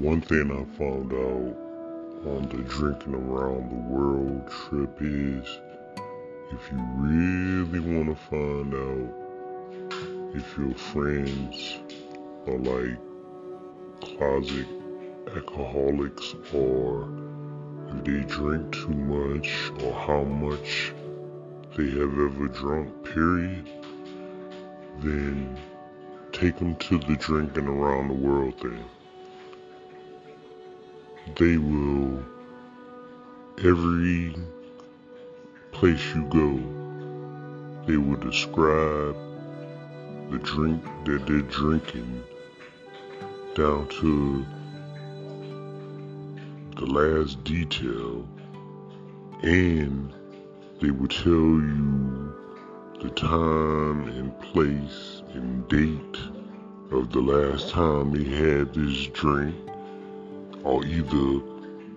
One 0.00 0.22
thing 0.22 0.50
I 0.50 0.64
found 0.78 1.12
out 1.12 1.56
on 2.26 2.48
the 2.48 2.62
drinking 2.62 3.14
around 3.14 3.70
the 3.70 3.94
world 3.94 4.48
trip 4.48 4.96
is 4.98 5.60
if 6.50 6.72
you 6.72 6.78
really 6.96 7.80
want 7.80 8.08
to 8.08 8.14
find 8.14 8.72
out 8.72 10.34
if 10.34 10.56
your 10.56 10.74
friends 10.74 11.80
are 12.46 12.56
like 12.56 12.98
closet 14.00 14.66
alcoholics 15.36 16.34
or 16.54 17.12
if 17.90 18.04
they 18.04 18.20
drink 18.20 18.72
too 18.72 18.88
much 18.88 19.52
or 19.84 19.92
how 19.92 20.24
much 20.24 20.94
they 21.76 21.90
have 21.90 22.18
ever 22.18 22.48
drunk, 22.48 23.04
period, 23.04 23.68
then 25.00 25.58
take 26.32 26.56
them 26.56 26.74
to 26.76 26.96
the 27.00 27.16
drinking 27.16 27.68
around 27.68 28.08
the 28.08 28.14
world 28.14 28.58
thing. 28.62 28.82
They 31.36 31.56
will, 31.56 32.22
every 33.58 34.34
place 35.72 36.04
you 36.14 36.24
go, 36.24 36.58
they 37.86 37.96
will 37.96 38.16
describe 38.16 39.16
the 40.30 40.38
drink 40.42 40.84
that 41.04 41.26
they're 41.26 41.42
drinking 41.42 42.22
down 43.54 43.88
to 43.88 44.44
the 46.76 46.86
last 46.86 47.42
detail. 47.44 48.28
And 49.42 50.12
they 50.80 50.90
will 50.90 51.08
tell 51.08 51.32
you 51.32 52.34
the 53.00 53.10
time 53.10 54.08
and 54.08 54.38
place 54.40 55.22
and 55.32 55.66
date 55.68 56.18
of 56.90 57.12
the 57.12 57.20
last 57.20 57.70
time 57.70 58.12
they 58.12 58.28
had 58.28 58.74
this 58.74 59.06
drink 59.08 59.54
or 60.64 60.84
either 60.84 61.40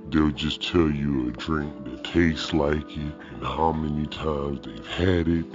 they'll 0.09 0.31
just 0.31 0.61
tell 0.61 0.89
you 0.89 1.29
a 1.29 1.31
drink 1.31 1.85
that 1.85 2.03
tastes 2.03 2.53
like 2.53 2.89
it 2.89 3.13
and 3.33 3.43
how 3.43 3.71
many 3.71 4.07
times 4.07 4.59
they've 4.65 4.87
had 4.87 5.27
it. 5.27 5.45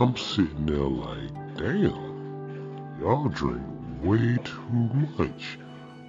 I'm 0.00 0.16
sitting 0.16 0.66
there 0.66 0.78
like, 0.78 1.56
damn, 1.56 2.98
y'all 3.00 3.28
drink 3.28 3.62
way 4.02 4.36
too 4.42 4.90
much. 5.18 5.58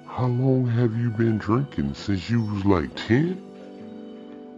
How 0.07 0.27
long 0.27 0.67
have 0.67 0.97
you 0.97 1.09
been 1.09 1.37
drinking? 1.37 1.93
Since 1.93 2.29
you 2.29 2.41
was 2.43 2.65
like 2.65 2.95
10? 3.07 3.41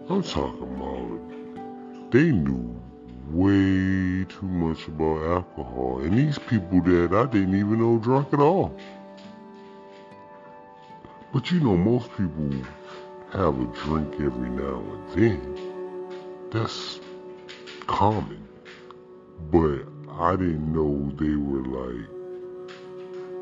I'm 0.09 0.21
talking 0.21 0.75
about 0.75 2.11
they 2.11 2.31
knew 2.31 2.79
way 3.31 4.25
too 4.25 4.45
much 4.45 4.87
about 4.87 5.23
alcohol. 5.25 5.99
And 6.01 6.17
these 6.17 6.37
people 6.37 6.81
that 6.81 7.13
I 7.13 7.25
didn't 7.25 7.55
even 7.55 7.79
know 7.79 7.97
drunk 7.97 8.33
at 8.33 8.39
all. 8.39 8.77
But 11.35 11.51
you 11.51 11.59
know, 11.59 11.75
most 11.75 12.09
people 12.15 12.49
have 13.33 13.59
a 13.59 13.65
drink 13.83 14.13
every 14.21 14.49
now 14.49 14.79
and 14.79 15.09
then. 15.09 16.09
That's 16.49 17.01
common. 17.87 18.47
But 19.51 19.81
I 20.17 20.37
didn't 20.37 20.71
know 20.71 21.11
they 21.17 21.35
were 21.35 21.65
like 21.81 22.07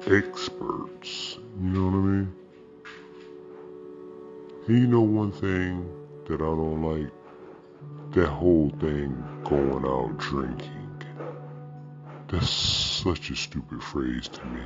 experts. 0.08 1.38
You 1.62 1.70
know 1.70 1.86
what 1.86 1.94
I 1.94 2.02
mean? 2.02 2.36
And 4.68 4.78
you 4.80 4.88
know 4.88 5.02
one 5.02 5.32
thing 5.32 5.88
that 6.26 6.42
I 6.42 6.46
don't 6.46 6.82
like? 6.82 7.12
That 8.14 8.30
whole 8.30 8.72
thing 8.80 9.24
going 9.44 9.86
out 9.86 10.18
drinking. 10.18 11.04
That's 12.28 12.50
such 12.50 13.30
a 13.30 13.36
stupid 13.36 13.84
phrase 13.84 14.30
to 14.30 14.44
me. 14.48 14.64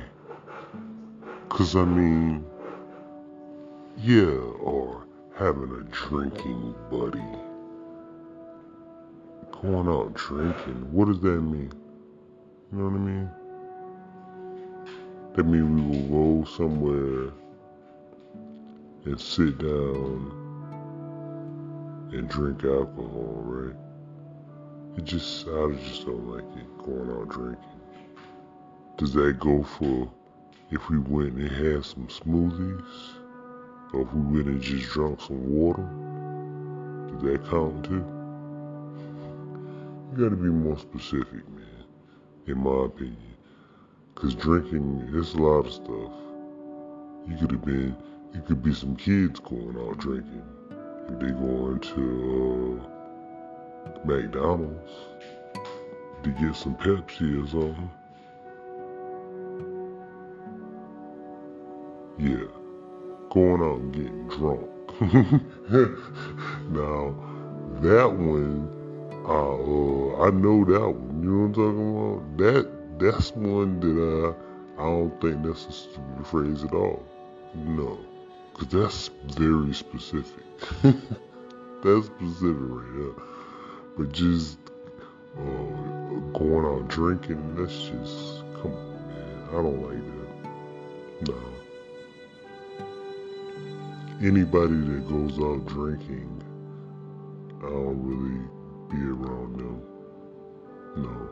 Cause 1.50 1.76
I 1.76 1.84
mean, 1.84 2.46
yeah, 4.00 4.26
or 4.26 5.06
having 5.36 5.70
a 5.72 5.82
drinking 5.92 6.74
buddy. 6.90 7.18
Going 9.60 9.88
out 9.88 10.14
drinking, 10.14 10.92
what 10.92 11.06
does 11.06 11.20
that 11.20 11.40
mean? 11.40 11.72
You 12.70 12.78
know 12.78 12.84
what 12.84 12.94
I 12.94 12.98
mean? 12.98 13.30
That 15.34 15.44
means 15.44 15.80
we 15.80 16.08
will 16.08 16.42
go 16.42 16.48
somewhere 16.50 17.32
and 19.04 19.20
sit 19.20 19.58
down 19.58 20.32
and 22.12 22.28
drink 22.28 22.62
alcohol, 22.64 23.42
right? 23.44 23.76
It 24.96 25.04
just, 25.04 25.48
I 25.48 25.72
just 25.72 26.06
don't 26.06 26.28
like 26.28 26.44
it, 26.56 26.78
going 26.78 27.10
out 27.10 27.28
drinking. 27.30 27.64
Does 28.96 29.12
that 29.14 29.40
go 29.40 29.64
for 29.64 30.08
if 30.70 30.88
we 30.88 30.98
went 30.98 31.34
and 31.34 31.50
had 31.50 31.84
some 31.84 32.06
smoothies? 32.06 32.84
Or 33.92 34.02
if 34.02 34.12
we 34.12 34.20
went 34.20 34.48
and 34.48 34.60
just 34.60 34.90
drank 34.90 35.20
some 35.20 35.50
water, 35.50 35.82
does 37.10 37.22
that 37.22 37.50
count 37.50 37.84
too? 37.84 38.04
You 40.10 40.24
gotta 40.24 40.36
be 40.36 40.48
more 40.48 40.78
specific, 40.78 41.48
man, 41.48 41.84
in 42.46 42.58
my 42.58 42.84
opinion. 42.84 43.16
Cause 44.14 44.34
drinking, 44.34 45.10
it's 45.14 45.34
a 45.34 45.38
lot 45.38 45.64
of 45.64 45.72
stuff. 45.72 46.12
You 47.28 47.36
could 47.40 47.52
have 47.52 47.64
been, 47.64 47.96
it 48.34 48.44
could 48.46 48.62
be 48.62 48.74
some 48.74 48.94
kids 48.96 49.40
going 49.40 49.78
out 49.78 49.98
drinking. 49.98 50.42
If 51.08 51.20
they 51.20 51.30
going 51.30 51.80
to 51.80 52.82
uh, 53.86 54.06
McDonald's 54.06 54.92
to 56.24 56.30
get 56.30 56.56
some 56.56 56.74
Pepsi 56.76 57.42
or 57.42 57.46
something. 57.48 57.90
Yeah 62.18 62.57
going 63.38 63.62
out 63.62 63.78
and 63.78 63.92
getting 63.94 64.28
drunk. 64.28 64.66
now, 66.72 67.14
that 67.82 68.10
one, 68.12 68.68
uh, 69.24 69.54
uh, 69.54 70.26
I 70.26 70.30
know 70.30 70.64
that 70.64 70.88
one. 70.88 71.22
You 71.22 71.30
know 71.30 71.46
what 71.46 71.46
I'm 71.46 71.54
talking 71.54 71.88
about? 71.98 72.38
That 72.38 72.98
that's 72.98 73.32
one 73.32 73.78
that 73.80 74.34
I 74.78 74.82
I 74.82 74.84
don't 74.84 75.20
think 75.20 75.42
that's 75.44 75.88
a 76.20 76.24
phrase 76.24 76.64
at 76.64 76.72
all. 76.72 77.04
No, 77.54 77.98
because 78.52 78.68
that's 78.68 79.10
very 79.38 79.72
specific. 79.72 80.44
that's 80.82 82.06
specific 82.06 82.56
right 82.58 82.92
there. 82.96 83.24
But 83.96 84.12
just 84.12 84.58
uh, 85.36 86.38
going 86.38 86.64
out 86.64 86.88
drinking, 86.88 87.54
that's 87.56 87.72
just 87.72 88.42
come 88.62 88.72
on, 88.72 89.08
man. 89.08 89.48
I 89.50 89.52
don't 89.52 89.82
like 89.82 90.04
that. 90.12 90.17
Anybody 94.20 94.74
that 94.74 95.08
goes 95.08 95.38
out 95.38 95.66
drinking, 95.66 96.42
I 97.58 97.68
don't 97.68 98.02
really 98.02 98.40
be 98.90 99.04
around 99.04 99.58
them. 99.58 99.82
No. 100.96 101.30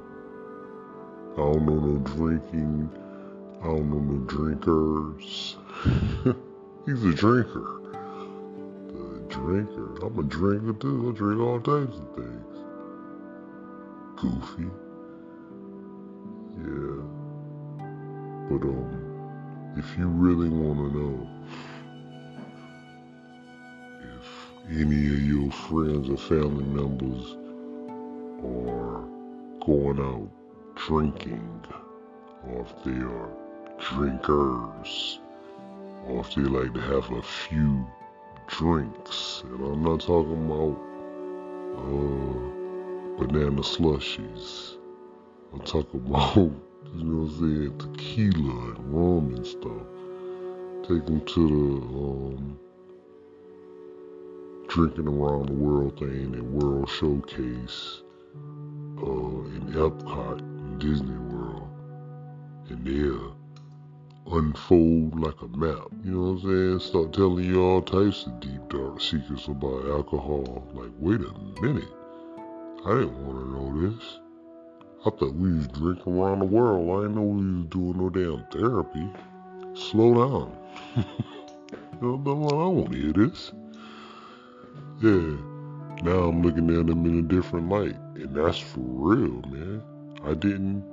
I 1.33 1.53
don't 1.53 1.67
know 1.67 1.81
no 1.81 1.99
drinking. 1.99 2.91
I 3.61 3.67
don't 3.67 3.91
know 3.91 3.99
no 3.99 4.19
drinkers. 4.27 5.57
He's 6.87 7.05
a 7.05 7.15
drinker. 7.15 7.81
The 8.89 9.25
drinker. 9.29 10.07
I'm 10.07 10.19
a 10.19 10.23
drinker 10.23 10.73
too. 10.75 11.13
I 11.13 11.19
drink 11.19 11.41
all 11.41 11.61
types 11.61 11.97
of 11.97 12.15
things. 12.15 12.59
Goofy. 14.17 14.71
Yeah. 16.59 17.03
But 18.49 18.63
um, 18.63 19.75
if 19.77 19.99
you 19.99 20.07
really 20.07 20.49
want 20.49 20.79
to 20.79 20.99
know 20.99 21.29
any 24.69 25.07
of 25.07 25.23
your 25.23 25.51
friends 25.53 26.11
or 26.11 26.17
family 26.17 26.65
members 26.65 27.37
are 28.45 29.05
going 29.65 30.01
out 30.01 30.29
drinking, 30.75 31.65
or 32.49 32.63
if 32.63 32.85
they 32.85 32.91
are 32.91 33.31
drinkers, 33.79 35.21
or 36.07 36.21
if 36.21 36.35
they 36.35 36.43
like 36.43 36.75
to 36.75 36.81
have 36.81 37.09
a 37.13 37.23
few 37.23 37.87
drinks. 38.49 39.43
And 39.45 39.61
I'm 39.61 39.85
not 39.85 40.01
talking 40.01 40.47
about 40.47 40.77
uh, 41.79 43.25
banana 43.25 43.63
slushies. 43.63 44.79
I'm 45.53 45.61
talking 45.61 46.05
about, 46.07 46.37
you 46.37 47.05
know 47.05 47.25
what 47.25 47.33
I'm 47.33 47.39
saying, 47.39 47.79
tequila 47.79 48.75
and 48.75 48.93
rum 48.93 49.35
and 49.37 49.47
stuff. 49.47 49.87
Take 50.89 51.07
them 51.07 51.25
to 51.25 51.49
the 51.49 51.97
um, 51.99 52.59
drinking 54.77 55.09
around 55.09 55.49
the 55.49 55.55
world 55.55 55.99
thing 55.99 56.35
and 56.35 56.53
World 56.53 56.87
Showcase 56.91 58.03
uh, 58.99 59.41
in 59.57 59.73
Epcot 59.73 60.41
in 60.41 60.79
Disney 60.79 61.17
World, 61.17 61.67
and 62.69 62.87
they'll 62.87 63.35
unfold 64.37 65.19
like 65.19 65.41
a 65.41 65.49
map. 65.57 65.89
You 66.05 66.11
know 66.11 66.33
what 66.33 66.45
I'm 66.45 66.79
saying? 66.79 66.81
Start 66.81 67.15
telling 67.15 67.47
you 67.47 67.63
all 67.63 67.81
types 67.81 68.27
of 68.27 68.39
deep 68.39 68.69
dark 68.69 69.01
secrets 69.01 69.49
about 69.49 69.87
alcohol. 69.87 70.69
Like, 70.75 70.93
wait 70.99 71.23
a 71.23 71.63
minute, 71.63 71.89
I 72.85 72.99
didn't 72.99 73.27
want 73.27 73.39
to 73.39 73.53
know 73.55 73.89
this. 73.89 74.19
I 75.07 75.09
thought 75.09 75.35
we 75.37 75.55
was 75.55 75.69
drinking 75.69 76.13
around 76.13 76.41
the 76.41 76.45
world. 76.45 76.91
I 76.91 77.07
didn't 77.07 77.15
know 77.15 77.23
we 77.23 77.61
was 77.61 77.67
doing 77.71 77.97
no 77.97 78.11
damn 78.11 78.45
therapy. 78.53 79.09
Slow 79.73 80.13
down. 80.13 81.07
You 82.03 82.19
know, 82.19 82.85
I 82.85 82.93
to 82.93 82.99
hear 82.99 83.13
this. 83.15 83.53
Yeah. 85.03 85.37
Now 86.03 86.29
I'm 86.29 86.43
looking 86.43 86.71
at 86.71 86.87
them 86.87 87.05
in 87.05 87.19
a 87.19 87.23
different 87.23 87.69
light. 87.69 87.97
And 88.15 88.35
that's 88.35 88.59
for 88.59 88.81
real, 88.81 89.43
man. 89.51 89.83
I 90.25 90.33
didn't. 90.33 90.85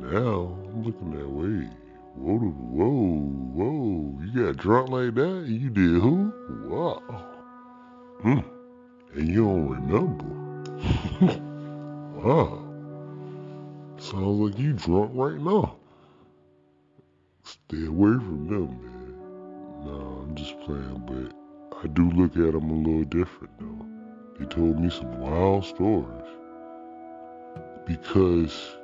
Now 0.00 0.54
I'm 0.66 0.82
looking 0.82 1.12
that 1.12 1.28
way. 1.28 1.68
Whoa, 2.14 2.38
whoa, 2.38 3.20
whoa. 3.54 4.20
You 4.22 4.46
got 4.46 4.56
drunk 4.58 4.90
like 4.90 5.14
that? 5.14 5.44
You 5.46 5.70
did 5.70 6.02
who? 6.02 6.32
Wow. 6.66 7.02
Hmm. 8.20 8.40
And 9.14 9.28
you 9.28 9.44
don't 9.44 9.68
remember. 9.68 10.24
wow. 12.20 12.64
Sounds 13.98 14.40
like 14.40 14.58
you 14.58 14.74
drunk 14.74 15.12
right 15.14 15.40
now. 15.40 15.76
Stay 17.44 17.86
away 17.86 18.12
from 18.12 18.46
them, 18.48 18.68
man. 18.82 19.86
No, 19.86 19.92
I'm 20.22 20.34
just 20.34 20.60
playing, 20.60 21.02
but 21.06 21.37
I 21.80 21.86
do 21.86 22.10
look 22.10 22.32
at 22.32 22.54
them 22.54 22.70
a 22.70 22.74
little 22.74 23.04
different, 23.04 23.52
though. 23.60 23.86
They 24.36 24.46
told 24.46 24.80
me 24.80 24.90
some 24.90 25.20
wild 25.20 25.64
stories. 25.64 26.26
Because, 27.86 28.76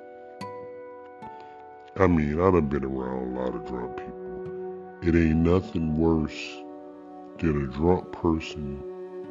I 1.97 2.07
mean, 2.07 2.41
I 2.41 2.53
done 2.53 2.69
been 2.69 2.85
around 2.85 3.37
a 3.37 3.41
lot 3.41 3.55
of 3.57 3.67
drunk 3.67 3.97
people. 3.97 4.99
It 5.03 5.17
ain't 5.17 5.39
nothing 5.39 5.99
worse 5.99 6.57
than 7.39 7.65
a 7.65 7.67
drunk 7.67 8.13
person 8.13 8.81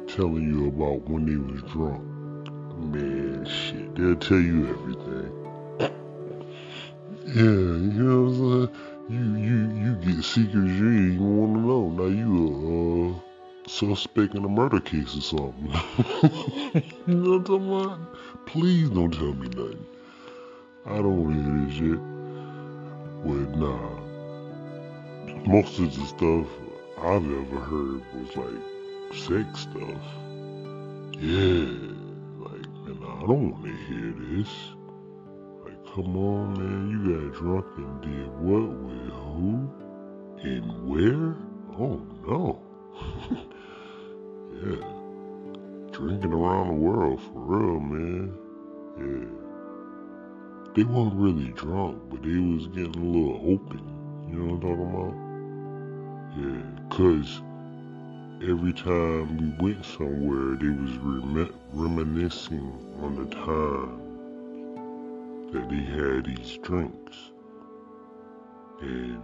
telling 0.08 0.42
you 0.42 0.68
about 0.68 1.08
when 1.08 1.24
they 1.24 1.36
was 1.36 1.62
drunk. 1.72 2.04
Man, 2.92 3.46
shit, 3.46 3.94
they'll 3.94 4.16
tell 4.16 4.40
you 4.40 4.68
everything. 4.68 5.44
Yeah, 7.28 7.42
you 7.42 8.02
know 8.04 8.22
what 8.24 8.30
I'm 8.30 8.66
saying? 8.66 8.94
You 9.06 9.36
you 9.36 9.56
you 9.84 9.94
get 9.96 10.24
secrets 10.24 10.54
you 10.54 10.88
ain't 10.88 11.14
even 11.14 11.36
want 11.36 11.54
to 11.54 11.60
know. 11.60 11.88
Now 11.88 12.06
you 12.06 12.43
a 12.43 12.43
suspect 13.74 14.34
in 14.34 14.44
a 14.44 14.48
murder 14.48 14.80
case 14.80 15.16
or 15.16 15.20
something. 15.20 15.72
you 17.06 17.14
know 17.14 17.30
what 17.30 17.36
I'm 17.36 17.44
talking 17.44 17.80
about? 17.80 18.46
Please 18.46 18.88
don't 18.90 19.12
tell 19.12 19.34
me 19.34 19.48
nothing. 19.48 19.86
I 20.86 20.96
don't 20.96 21.24
want 21.24 21.34
to 21.34 21.42
hear 21.42 21.66
this 21.66 21.74
shit. 21.74 22.00
But 23.24 23.58
nah, 23.58 23.94
most 25.46 25.78
of 25.78 25.96
the 25.96 26.04
stuff 26.06 26.46
I've 26.98 27.24
ever 27.24 27.60
heard 27.60 28.02
was 28.14 28.36
like 28.36 28.62
sex 29.12 29.60
stuff. 29.60 30.04
Yeah, 31.18 31.64
like 32.44 32.68
man, 32.84 32.98
I 33.02 33.26
don't 33.26 33.50
want 33.50 33.64
to 33.64 33.76
hear 33.88 34.12
this. 34.36 34.52
Like, 35.64 35.94
come 35.94 36.16
on, 36.16 36.54
man, 36.54 36.90
you 36.90 36.98
got 37.12 37.38
drunk 37.40 37.66
and 37.76 38.00
did 38.02 38.28
what 38.38 38.68
with 38.84 39.10
who 39.10 39.70
and 40.42 40.66
where? 40.88 41.34
Oh 41.76 42.00
no. 42.26 42.73
Yeah. 44.64 44.76
Drinking 45.92 46.32
around 46.32 46.68
the 46.68 46.74
world 46.74 47.20
for 47.20 47.38
real, 47.38 47.80
man. 47.80 48.32
Yeah. 48.98 49.44
They 50.74 50.84
weren't 50.84 51.14
really 51.14 51.52
drunk, 51.52 52.02
but 52.10 52.22
they 52.22 52.36
was 52.36 52.66
getting 52.68 52.96
a 52.96 53.04
little 53.04 53.40
open. 53.52 54.26
You 54.28 54.36
know 54.38 54.54
what 54.54 54.64
I'm 54.64 54.70
talking 54.70 54.90
about? 54.90 55.14
Yeah, 56.36 56.62
cause 56.90 57.42
every 58.42 58.72
time 58.72 59.36
we 59.38 59.46
went 59.64 59.84
somewhere, 59.84 60.56
they 60.56 60.68
was 60.68 60.96
rem- 60.98 61.54
reminiscing 61.72 62.72
on 63.02 63.14
the 63.16 63.26
time 63.36 64.00
that 65.52 65.68
they 65.70 65.76
had 65.76 66.24
these 66.24 66.58
drinks. 66.58 67.30
And 68.80 69.22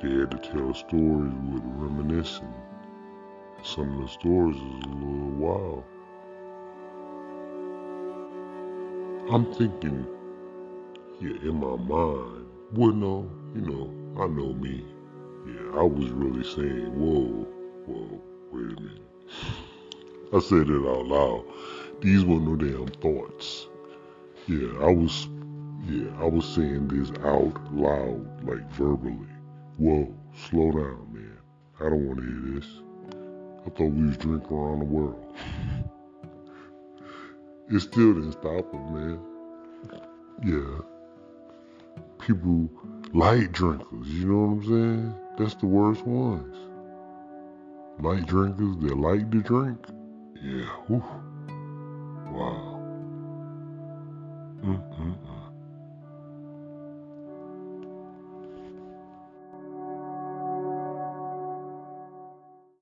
they 0.00 0.10
had 0.20 0.30
to 0.30 0.38
tell 0.38 0.72
stories 0.72 1.34
with 1.50 1.62
reminiscing. 1.64 2.54
Some 3.64 3.94
of 3.94 4.02
the 4.02 4.08
stories 4.08 4.56
is 4.56 4.62
a 4.62 4.88
little 4.88 5.30
wild. 5.38 5.84
I'm 9.30 9.54
thinking, 9.54 10.04
yeah, 11.20 11.36
in 11.42 11.60
my 11.60 11.76
mind, 11.76 12.48
well, 12.72 12.92
no, 12.92 13.30
you 13.54 13.60
know, 13.60 14.20
I 14.20 14.26
know 14.26 14.52
me. 14.54 14.84
Yeah, 15.46 15.78
I 15.78 15.82
was 15.84 16.10
really 16.10 16.42
saying, 16.42 16.92
whoa, 16.98 17.46
whoa, 17.86 18.20
wait 18.50 18.76
a 18.76 18.80
minute. 18.80 19.02
I 20.34 20.40
said 20.40 20.68
it 20.68 20.88
out 20.88 21.06
loud. 21.06 21.44
These 22.00 22.24
were 22.24 22.40
no 22.40 22.56
damn 22.56 22.88
thoughts. 23.00 23.68
Yeah, 24.48 24.70
I 24.80 24.90
was, 24.90 25.28
yeah, 25.86 26.10
I 26.18 26.24
was 26.24 26.44
saying 26.46 26.88
this 26.88 27.12
out 27.24 27.72
loud, 27.72 28.44
like 28.44 28.68
verbally. 28.72 29.28
Whoa, 29.76 30.12
slow 30.48 30.72
down, 30.72 31.08
man. 31.12 31.38
I 31.78 31.84
don't 31.84 32.08
want 32.08 32.18
to 32.18 32.24
hear 32.24 32.60
this. 32.60 32.66
Thought 33.76 33.92
we 33.92 34.06
was 34.06 34.16
drinking 34.18 34.56
around 34.56 34.80
the 34.80 34.84
world. 34.84 35.34
it 37.70 37.80
still 37.80 38.14
didn't 38.14 38.32
stop 38.32 38.70
them, 38.70 38.94
man. 38.94 39.20
Yeah. 40.44 40.82
People, 42.18 42.68
light 43.14 43.52
drinkers, 43.52 44.08
you 44.08 44.26
know 44.26 44.46
what 44.46 44.52
I'm 44.52 44.68
saying? 44.68 45.14
That's 45.38 45.54
the 45.54 45.66
worst 45.66 46.06
ones. 46.06 46.56
Light 48.00 48.26
drinkers 48.26 48.76
that 48.78 48.96
like 48.96 49.30
to 49.30 49.42
drink. 49.42 49.78
Yeah, 50.42 50.64
whew. 50.86 51.04
Wow. 52.30 52.78
Mm-mm-mm. 54.62 55.31